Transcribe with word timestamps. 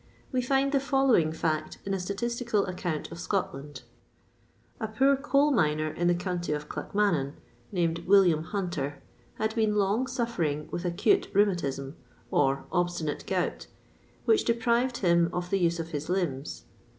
We 0.31 0.41
find 0.41 0.71
the 0.71 0.79
following 0.79 1.31
fact 1.31 1.77
in 1.85 1.93
a 1.93 1.99
statistical 1.99 2.65
account 2.65 3.11
of 3.11 3.19
Scotland.[XXVI 3.19 3.83
23] 4.79 4.87
A 4.87 4.87
poor 4.97 5.15
coal 5.15 5.51
miner 5.51 5.93
of 5.93 6.07
the 6.07 6.15
county 6.15 6.53
of 6.53 6.67
Clackmannan, 6.67 7.33
named 7.71 8.07
William 8.07 8.45
Hunter, 8.45 9.03
had 9.35 9.53
been 9.53 9.75
long 9.75 10.07
suffering 10.07 10.67
with 10.71 10.85
acute 10.85 11.27
rheumatism, 11.35 11.97
or 12.31 12.65
obstinate 12.71 13.25
gout, 13.27 13.67
which 14.25 14.43
deprived 14.43 14.97
him 15.05 15.29
of 15.33 15.51
the 15.51 15.59
use 15.59 15.79
of 15.79 15.89
his 15.89 16.09
limbs. 16.09 16.63